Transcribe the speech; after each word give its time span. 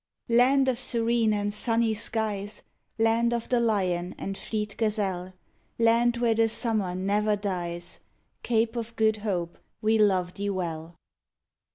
Land 0.29 0.67
of 0.67 0.79
serene 0.79 1.31
and 1.31 1.53
sunny 1.53 1.93
skies, 1.93 2.63
Land 2.97 3.35
of 3.35 3.49
the 3.49 3.59
lion 3.59 4.15
and 4.17 4.35
fleet 4.35 4.75
gazelle; 4.75 5.33
Land 5.77 6.17
where 6.17 6.33
the 6.33 6.49
summer 6.49 6.95
never 6.95 7.35
dies, 7.35 7.99
Cape 8.41 8.75
of 8.75 8.95
Good 8.95 9.17
Hope, 9.17 9.59
we 9.79 9.99
love 9.99 10.33
thee 10.33 10.49
well. 10.49 10.95